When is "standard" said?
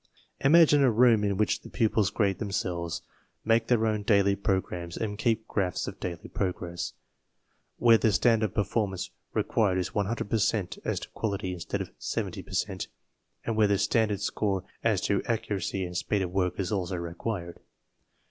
8.11-8.47, 13.77-14.21